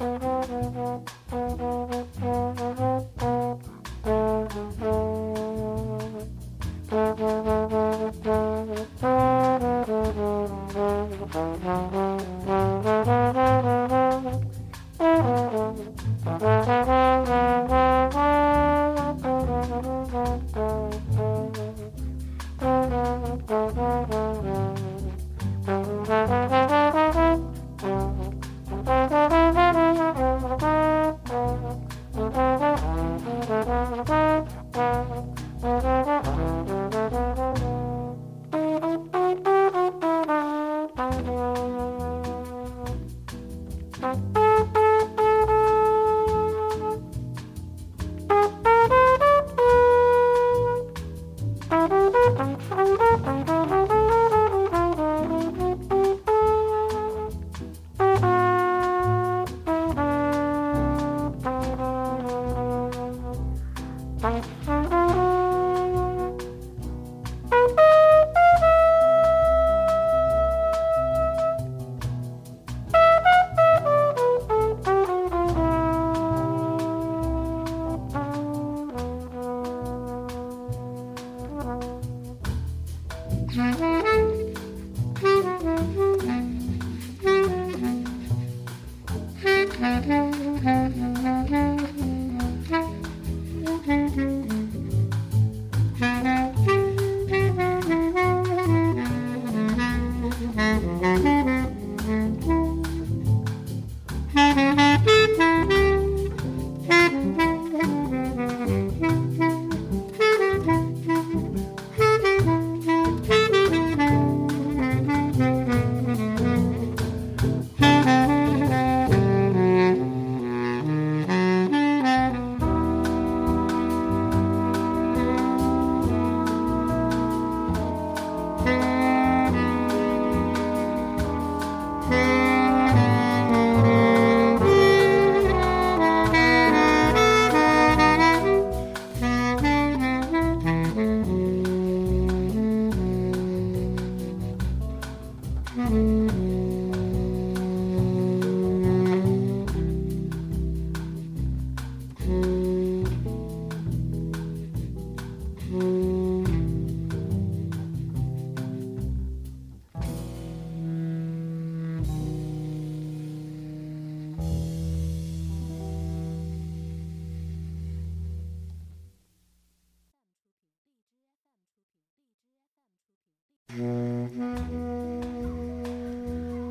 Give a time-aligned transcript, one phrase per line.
[0.00, 0.22] Thank
[1.30, 1.99] you.
[83.60, 83.89] Mm-hmm.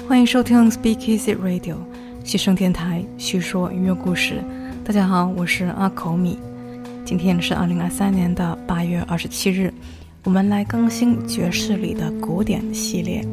[0.09, 1.75] 欢迎收听 Speak Easy Radio，
[2.23, 4.43] 西声电台，叙说音乐故事。
[4.83, 6.39] 大家好，我是阿口米。
[7.05, 9.71] 今天是二零二三年的八月二十七日，
[10.23, 13.23] 我们来更新爵士里的古典系列。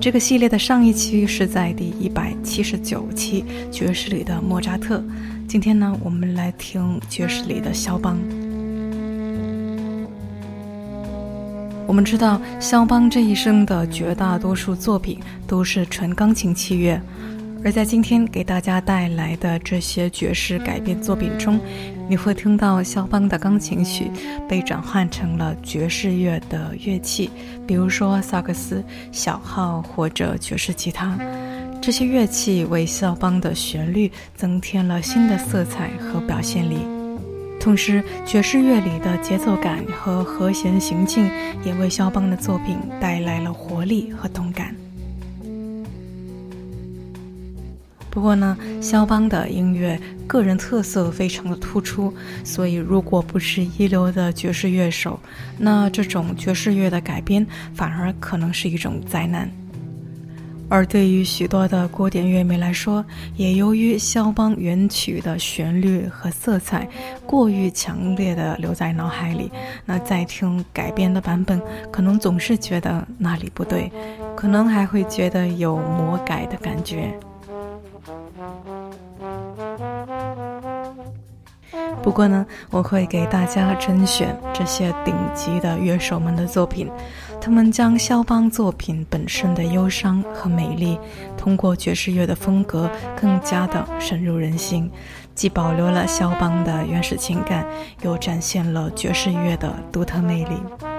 [0.00, 5.02] 这个系列的上一期是在第一百七十九期爵士里的莫扎特。
[5.48, 8.16] 今天呢，我们来听爵士里的肖邦。
[11.88, 17.00] 我们知道，肖邦这一生的绝大多数作品都是纯钢琴器乐，
[17.64, 21.58] 而在今天给大家带来的这些爵士改编作品中，
[22.06, 24.10] 你会听到肖邦的钢琴曲
[24.46, 27.30] 被转换成了爵士乐的乐器，
[27.66, 31.18] 比如说萨克斯、小号或者爵士吉他。
[31.80, 36.97] 这些乐器为肖邦的旋律增添了新的色彩和表现力。
[37.60, 41.30] 同时，爵士乐里的节奏感和和弦行进
[41.64, 44.74] 也为肖邦的作品带来了活力和动感。
[48.10, 52.12] 不过呢，肖邦的音乐个人特色非常的突出，
[52.42, 55.20] 所以如果不是一流的爵士乐手，
[55.58, 59.50] 那这种爵士乐的改编反而可能是一种灾难。
[60.68, 63.04] 而对于许多的古典乐迷来说，
[63.36, 66.86] 也由于肖邦原曲的旋律和色彩
[67.26, 69.50] 过于强烈的留在脑海里，
[69.84, 71.60] 那再听改编的版本，
[71.90, 73.90] 可能总是觉得哪里不对，
[74.36, 77.12] 可能还会觉得有魔改的感觉。
[82.02, 86.88] 不过呢，我会给大家甄选这些顶级的乐手们的作品，
[87.48, 90.98] 他们将肖邦作品本身的忧伤和美丽，
[91.34, 94.90] 通过爵士乐的风格更加的深入人心，
[95.34, 97.66] 既保留了肖邦的原始情感，
[98.02, 100.97] 又展现了爵士乐的独特魅力。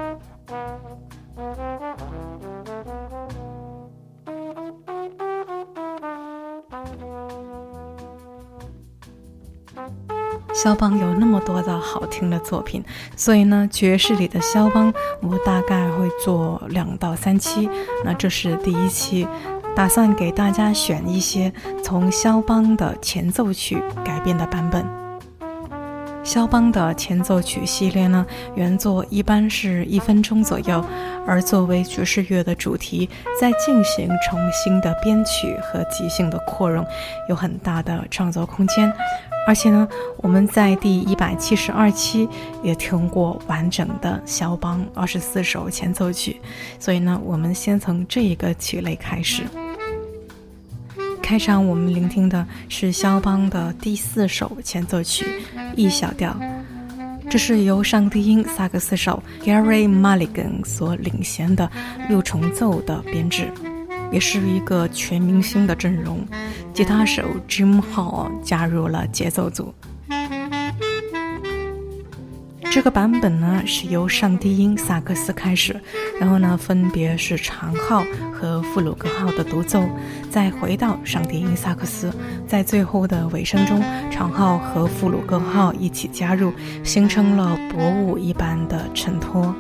[10.62, 12.84] 肖邦有那么多的好听的作品，
[13.16, 17.70] 所以呢，爵士里的肖邦，我大概会做两到三期。
[18.04, 19.26] 那这是第一期，
[19.74, 25.09] 打算给大家选一些从肖邦的前奏曲改编的版本。
[26.30, 28.24] 肖邦的前奏曲系列呢，
[28.54, 30.86] 原作一般是一分钟左右，
[31.26, 33.10] 而作为爵士乐的主题，
[33.42, 36.86] 在进行重新的编曲和即兴的扩容，
[37.30, 38.94] 有很大的创作空间。
[39.48, 39.88] 而且呢，
[40.18, 42.30] 我们在第一百七十二期
[42.62, 46.40] 也听过完整的肖邦二十四首前奏曲，
[46.78, 49.42] 所以呢，我们先从这一个曲类开始。
[51.30, 55.28] 开场我们聆听的是肖邦的第四首前奏曲
[55.76, 56.36] E 小调，
[57.30, 61.70] 这是由上低音萨克斯手 Gary Mulligan 所领衔的
[62.08, 63.48] 六重奏的编制。
[64.12, 66.26] 也是一个全明星的阵容，
[66.74, 69.72] 吉他手 Jim Hall 加入了节奏组。
[72.72, 75.76] 这个版本呢是由上低音萨克斯开始，
[76.20, 79.84] 然后呢分别是长号和弗鲁格号的独奏，
[80.30, 82.14] 再回到上低音萨克斯，
[82.48, 83.82] 在最后的尾声中，
[84.12, 89.54] 长号和弗鲁格号一起加入，形成了薄雾一般的衬托。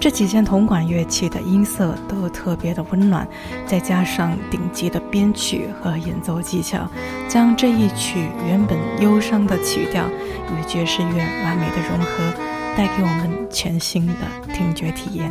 [0.00, 3.28] 这几件铜管乐器的音色都特别的温暖，
[3.66, 6.88] 再加上顶级的编曲和演奏技巧，
[7.28, 12.32] 将这一曲原本忧伤的曲调与爵士乐完美的融合，
[12.74, 14.14] 带给我们全新的
[14.54, 15.30] 听觉体验。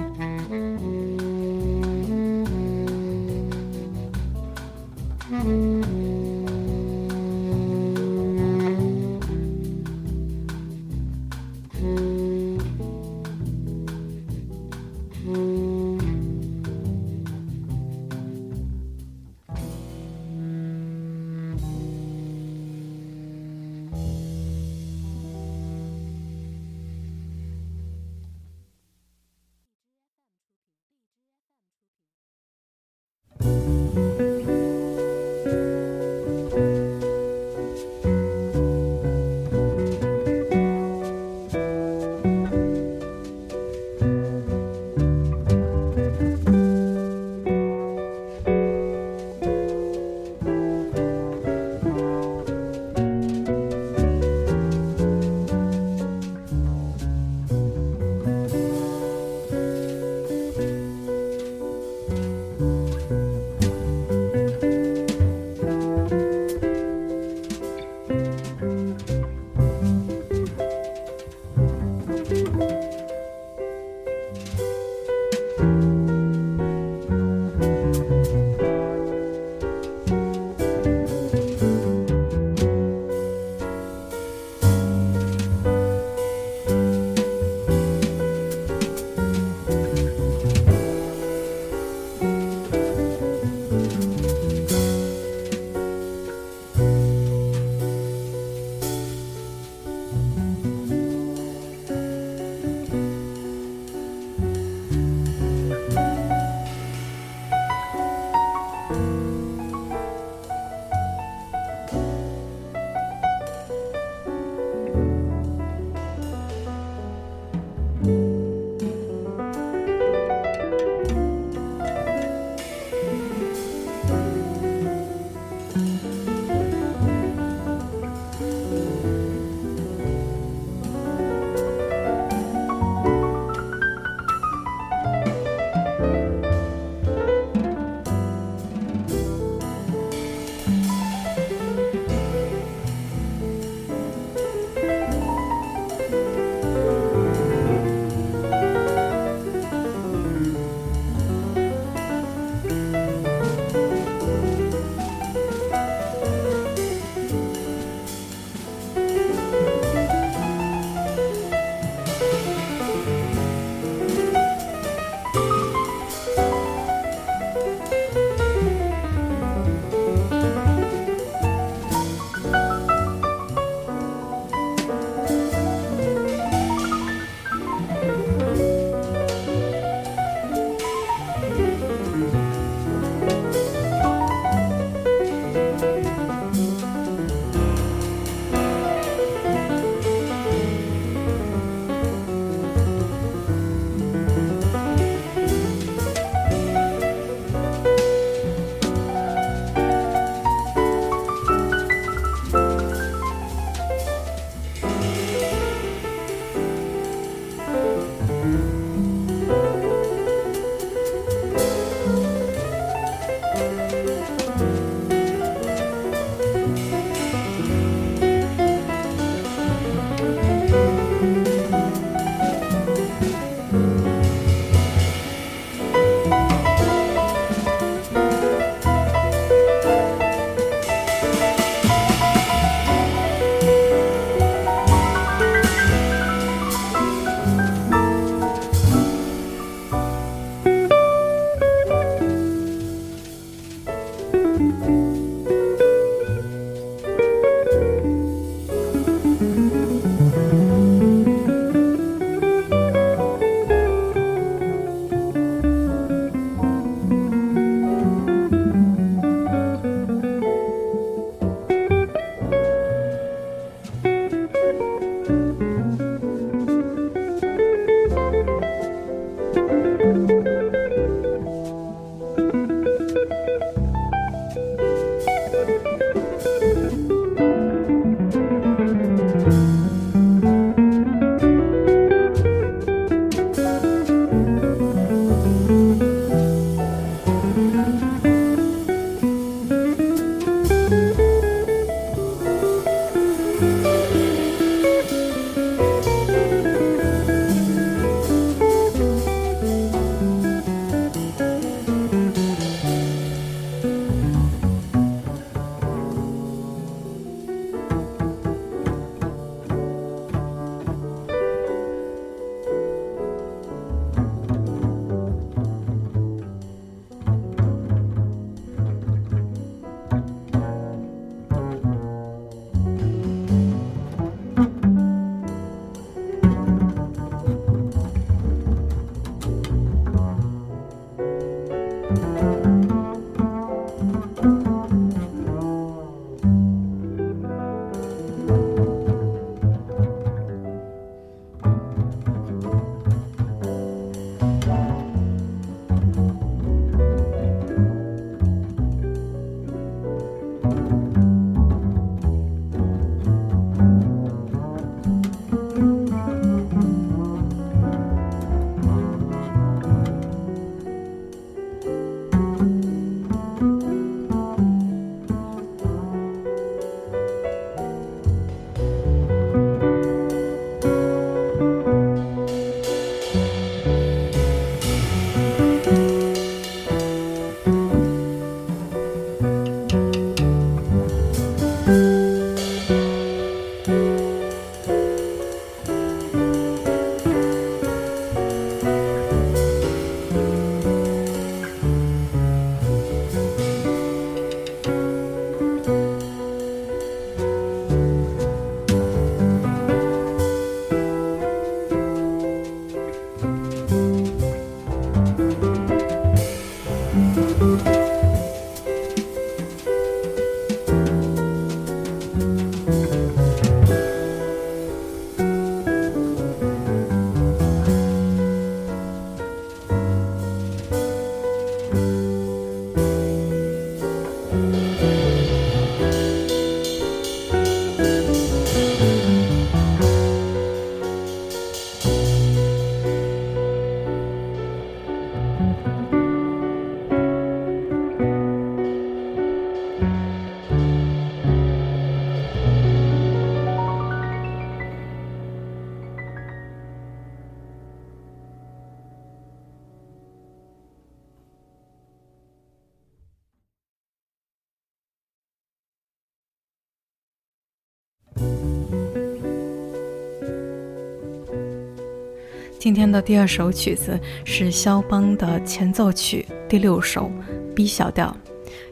[462.80, 467.30] 今天的第二首曲子是肖邦的前奏曲第六首
[467.76, 468.34] B 小调，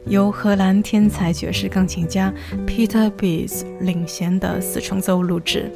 [0.04, 2.30] 由荷兰天才爵士钢琴家
[2.66, 5.72] Peter Bees 领衔的四重奏录制。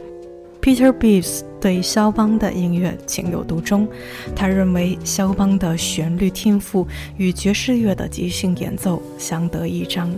[0.61, 3.89] Peter Bees 对肖邦的音乐情有独钟，
[4.37, 10.15] 他认为肖邦的旋律天赋与爵士乐的即兴演奏相得益彰。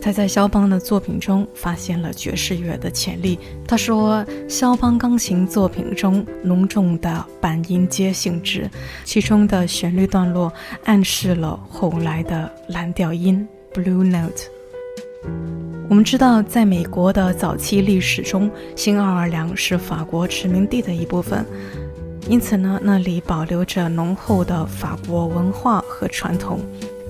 [0.00, 3.38] 他在肖邦的作品中发现了爵士乐的潜力。
[3.66, 8.70] 他说，肖邦钢琴作品中浓重的半音阶性质，
[9.04, 10.52] 其中的旋律段落
[10.84, 14.44] 暗示了后来的蓝调音 （Blue Note）。
[15.90, 21.44] 我们知道，在美国的早期历史中，新奥尔良是法国殖民地的一部分，
[22.28, 26.60] 因此呢，那里保留着浓厚的法国文化和传统。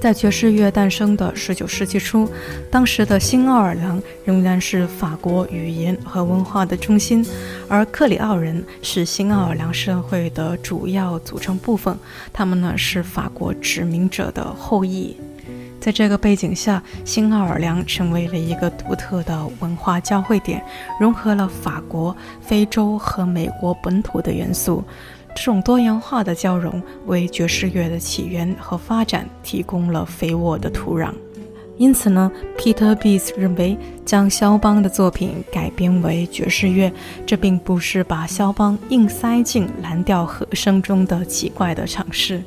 [0.00, 2.30] 在爵士乐诞生的19世纪初，
[2.70, 7.26] 当时的新奥尔良仍然是法国语言和文化的中心，
[7.68, 11.96] 而克里奥人是新奥尔良社会的主要组成部分。
[12.32, 15.16] 他们呢是法国殖民者的后裔。
[15.80, 20.62] 在这个背景下，新奥尔良成为了一个独特的文化交汇点，
[21.00, 24.84] 融合了法国、非洲和美国本土的元素。
[25.38, 31.12] 这种多元化的交融为爵士乐的起源和发展提供了肥沃的土壤。
[31.76, 36.92] 因此呢，Peter Bees 认为将肖邦的作品改编为爵士乐，
[37.24, 42.42] 这并不是把肖邦硬塞进蓝调和声中的奇怪的尝试。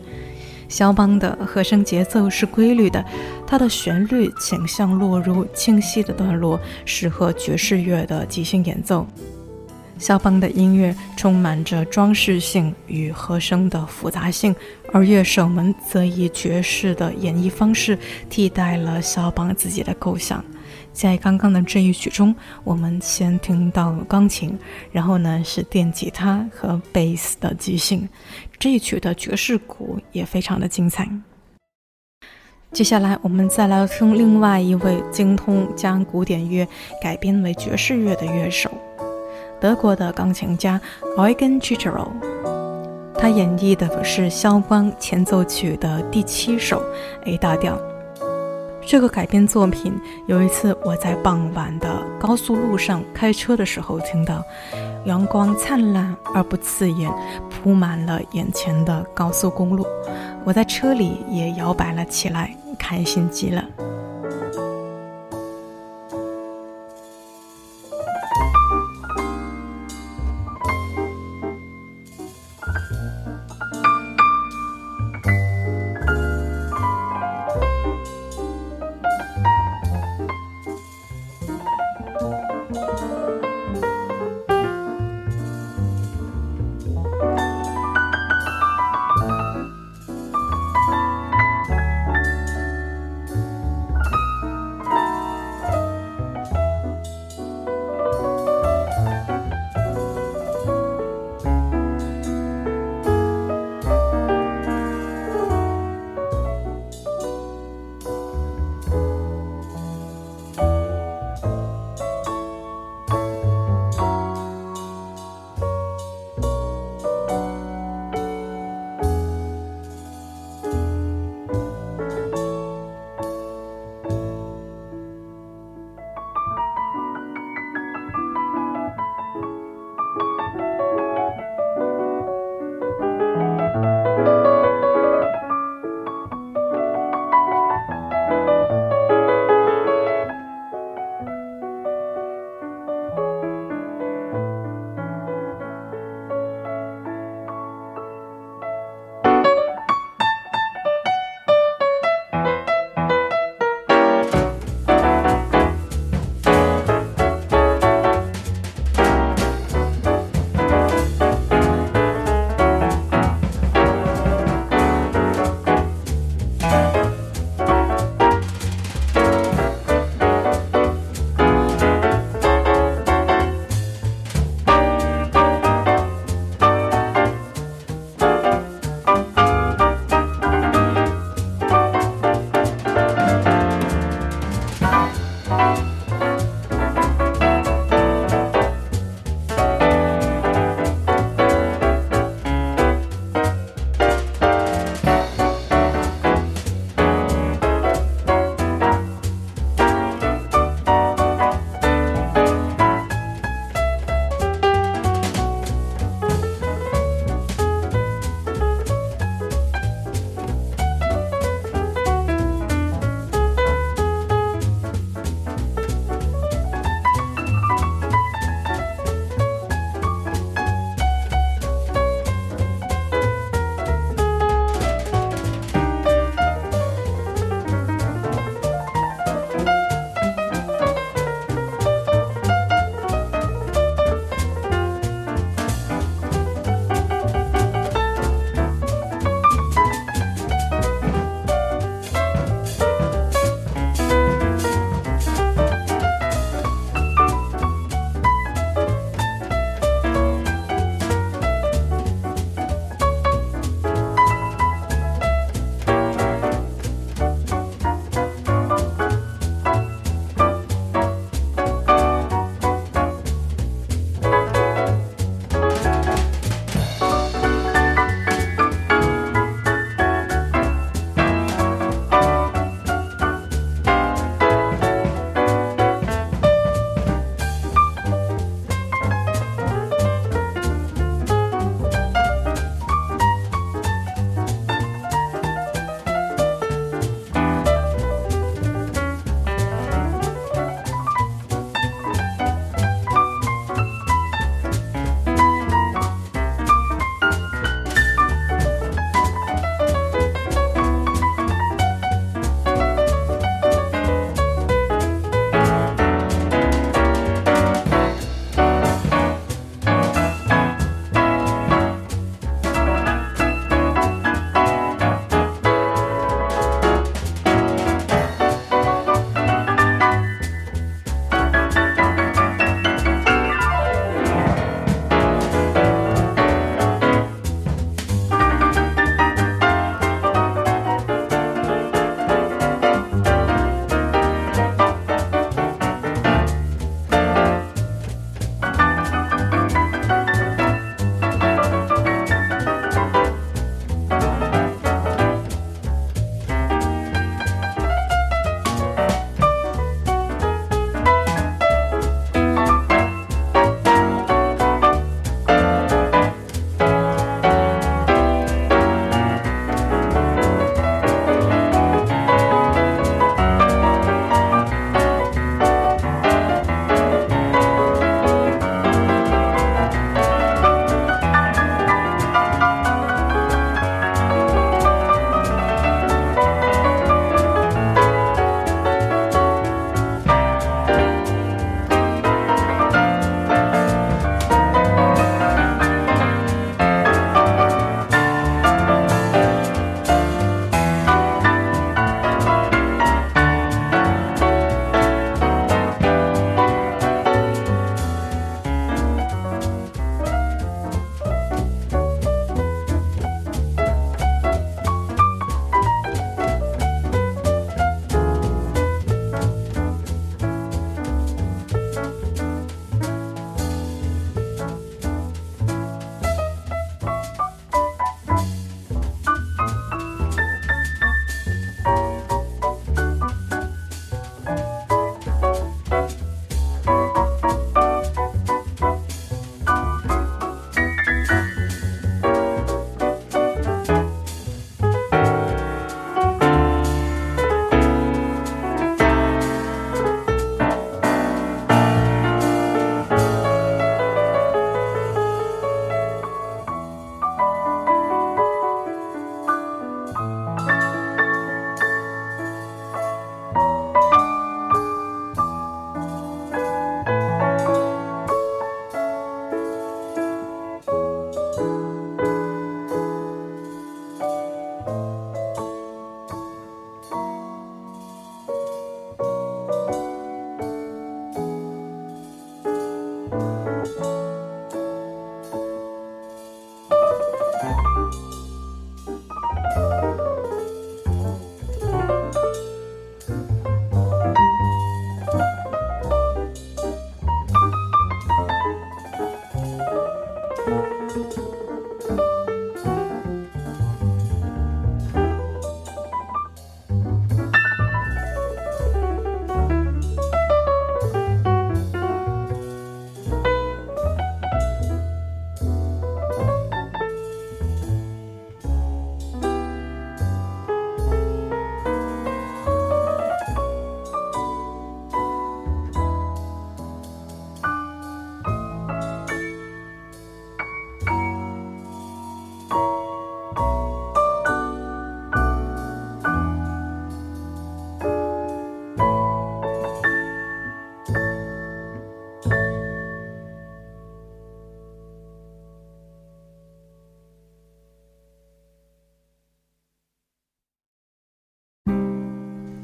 [0.67, 3.03] 肖邦的和声节奏是规律的，
[3.47, 9.07] 它的旋律倾向落入清晰的段落，适合爵士乐的即兴演奏。
[10.01, 14.53] 肖邦的音乐充满着装饰性与和声的复杂性，
[14.91, 17.95] 而乐手们则以爵士的演绎方式
[18.27, 20.43] 替代了肖邦自己的构想。
[20.91, 24.57] 在刚刚的这一曲中，我们先听到钢琴，
[24.91, 28.09] 然后呢是电吉他和贝斯的即兴。
[28.57, 31.07] 这一曲的爵士鼓也非常的精彩。
[32.71, 36.67] 接下来，我们再来听另外一位精通将古典乐
[36.99, 38.71] 改编为爵士乐的乐手。
[39.61, 40.81] 德国的钢琴家
[41.15, 42.11] Eugen c h i c h e r o
[43.13, 46.81] 他演绎的是肖邦前奏曲的第七首
[47.25, 47.79] A 大调。
[48.83, 49.93] 这个改编作品，
[50.25, 51.87] 有一次我在傍晚的
[52.19, 54.43] 高速路上开车的时候听到，
[55.05, 57.13] 阳光灿烂而不刺眼，
[57.47, 59.85] 铺满了眼前的高速公路。
[60.43, 63.63] 我在车里也摇摆了起来，开心极了。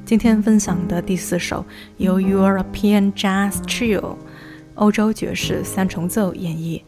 [0.07, 1.65] 今天分享的第四首
[1.97, 4.15] 由 European Jazz Trio
[4.75, 6.81] 欧洲爵士三重奏演绎。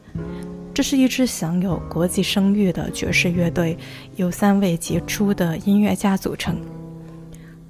[0.74, 3.78] 这是一支享有国际声誉的爵士乐队，
[4.16, 6.56] 由三位杰出的音乐家组成。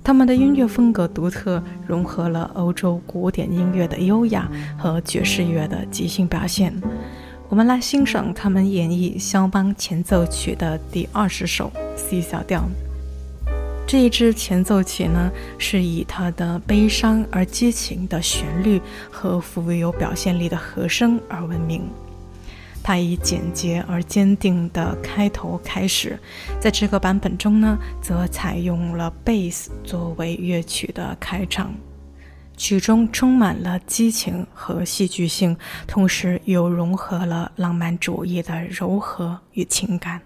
[0.03, 6.71] 他们的音乐风格独特，融合了欧洲古典音乐的优雅和爵士乐的即兴表现。
[7.47, 12.69] 我们来欣赏他们演绎肖邦前奏曲的第二十首 C 小调。
[13.89, 21.89] 这一支前奏曲呢，是以它的悲伤而激情的旋律和富有表现力的和声而闻名。
[22.83, 26.19] 它以简洁而坚定的开头开始，
[26.59, 31.73] 在这个版本中呢，则采用了贝斯作为乐曲的开场。
[32.55, 40.21] 曲中充满了激情和戏剧性，同时又融合了浪漫主义的柔和与情感。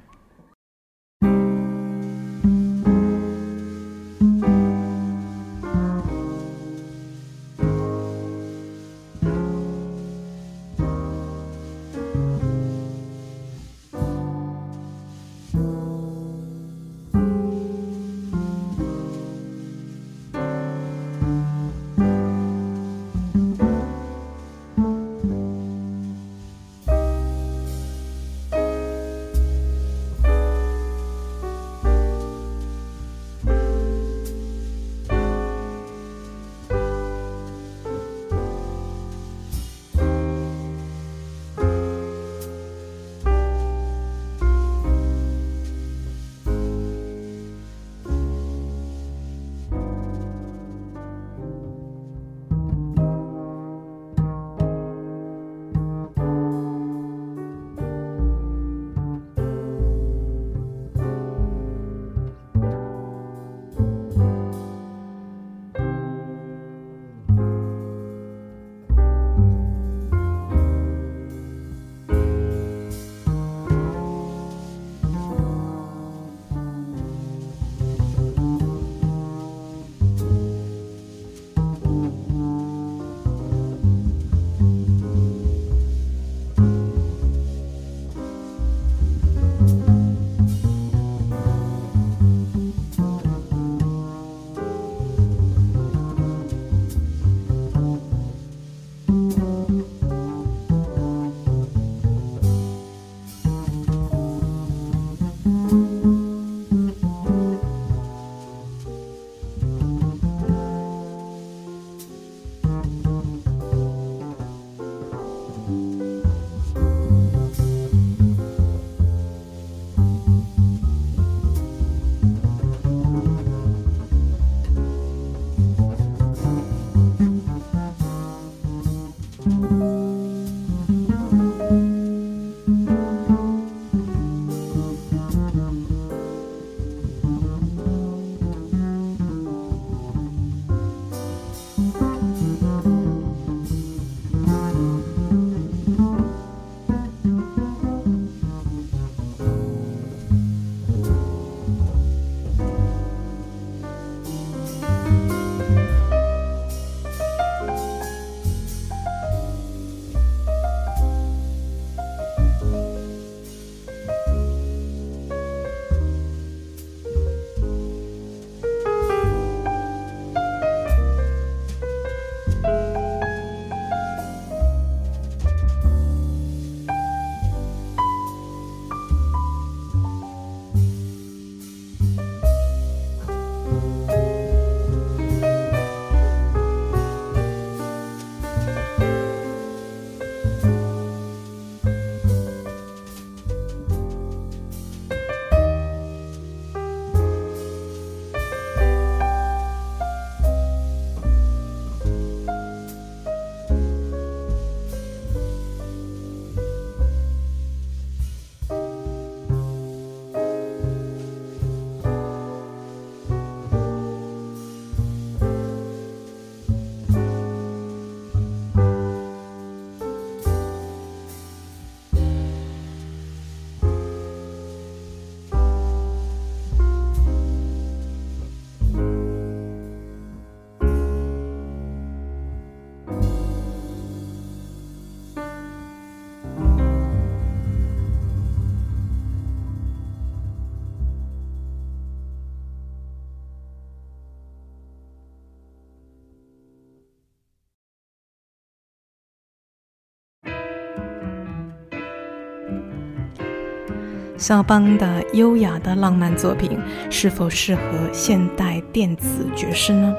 [254.43, 256.77] 肖邦的优雅的浪漫作品
[257.09, 260.13] 是否适合现代电子爵士呢？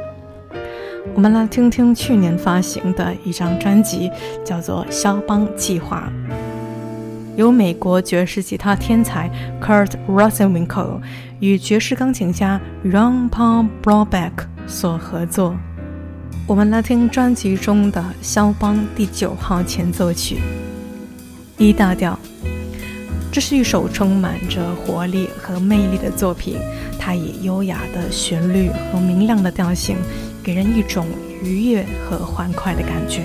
[1.14, 4.10] 我们来听听去年发行的一张专辑，
[4.42, 6.10] 叫做《肖邦计划》，
[7.37, 11.02] 由美国爵士吉他天才 Kurt Rosenwinkel
[11.40, 14.32] 与爵士钢琴家 Ron Paul Brobeck
[14.66, 15.54] 所合作。
[16.46, 20.38] 我们来听专辑中的肖邦第九号前奏曲
[21.58, 22.18] ，E 大调。
[23.35, 26.57] 这是一首充满着活力和魅力的作品，
[27.01, 29.97] 它以优雅的旋律和明亮的调性，
[30.40, 31.05] 给人一种
[31.42, 33.23] 愉悦和欢快的感觉。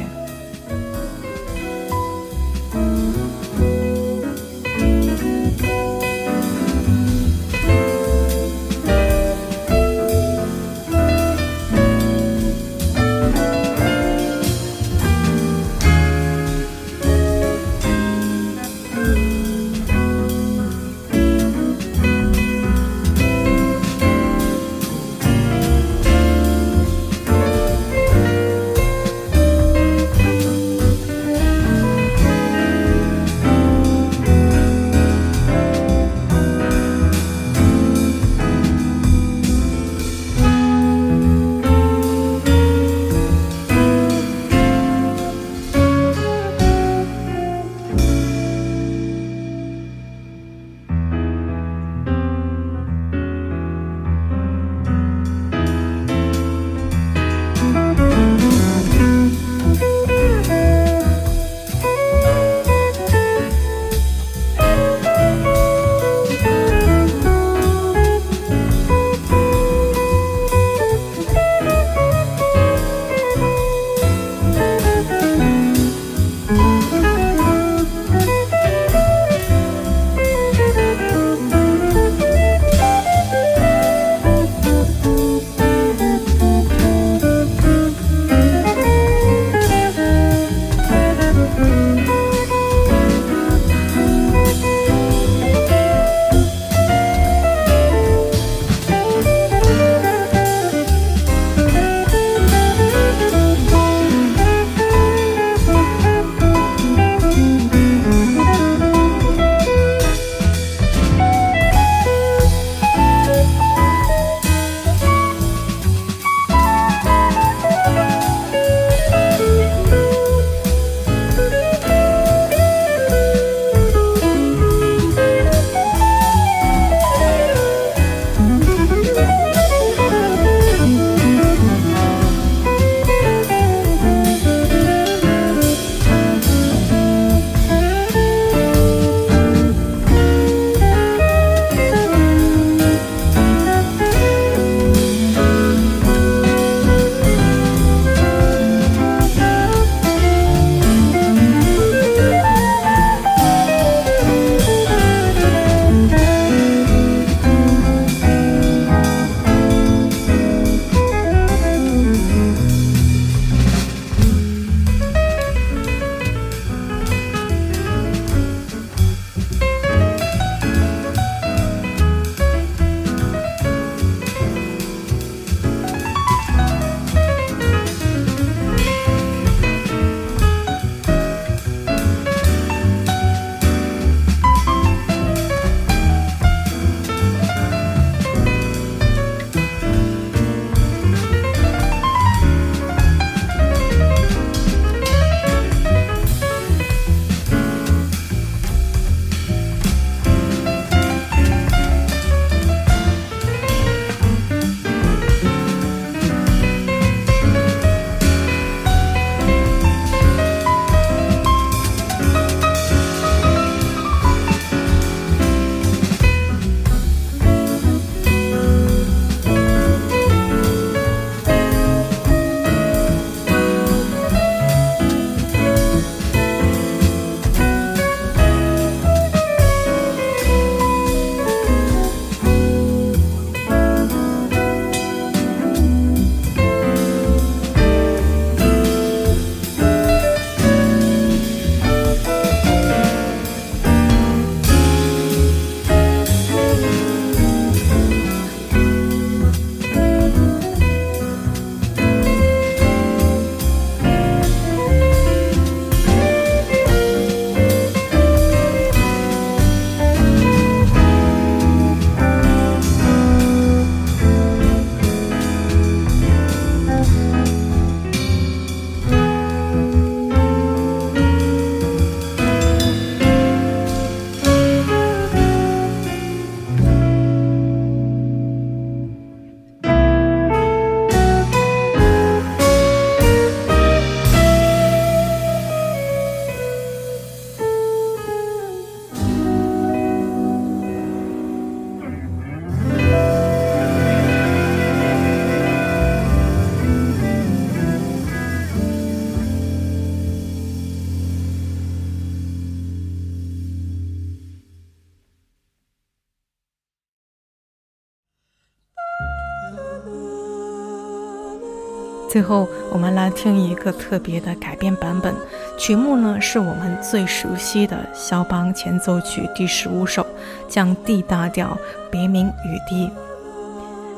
[312.39, 315.35] 最后，我们来听一个特别的改编版本。
[315.77, 320.25] 曲目呢，是我们最熟悉的肖邦前奏曲第十五首，
[320.69, 321.77] 降 D 大调，
[322.09, 323.11] 别名雨滴。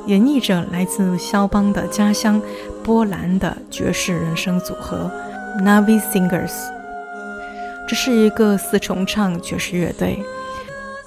[0.05, 2.39] 演绎者来自肖邦的家乡
[2.83, 5.09] 波兰的爵士人声组合
[5.59, 6.53] Navi Singers。
[7.87, 10.23] 这是一个四重唱爵士乐队。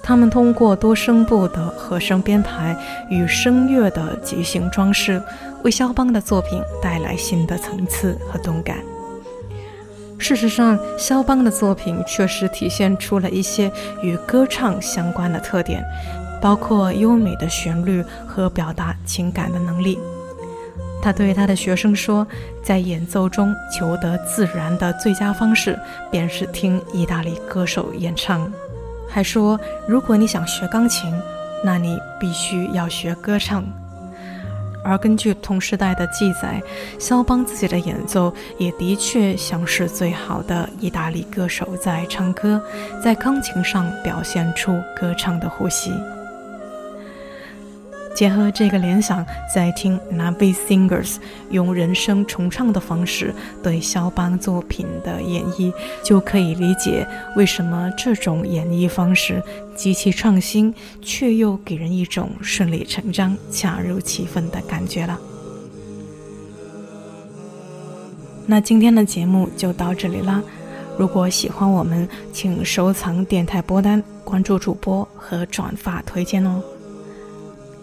[0.07, 2.77] 他们通过多声部的和声编排
[3.09, 5.21] 与声乐的即兴装饰，
[5.63, 8.77] 为肖邦的作品带来新的层次和动感。
[10.19, 15.83] 事实上，肖邦的作品确实体现出了一些与歌唱相关的特点，
[16.41, 19.99] 包括优美的旋律和表达情感的能力。
[21.01, 22.27] 他对他的学生说，
[22.63, 25.79] 在演奏中求得自然的最佳方式，
[26.11, 28.53] 便是听意大利歌手演唱。
[29.15, 31.15] 还说，如果你想学钢琴，
[31.63, 33.65] 那你必须要学歌唱。
[34.83, 36.61] 而根据同时代的记载，
[36.99, 42.61] 肖邦自己的演奏也的确像是最好的意大利歌手在唱歌，
[43.01, 45.93] 在钢琴上表现出歌唱的呼吸。
[48.15, 51.17] 结合这个联想，再听 n a b i Singers
[51.51, 55.73] 用人声重唱的方式对肖邦作品的演绎，
[56.05, 57.07] 就可以理解
[57.37, 59.43] 为什么这种演绎方式
[59.75, 65.19] 极其创新，却又给人一种顺理成章、恰如其分的感觉了。
[68.47, 70.43] 那今天的节目就到这里啦！
[70.97, 76.63] 如果喜欢我们，请收藏电台播单，关注主播和转发推荐哦。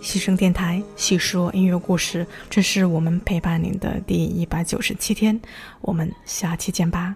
[0.01, 5.39] 西声电台细说音乐故事这是我们陪伴您的第一百九十七天
[5.81, 7.15] 我们下期见吧。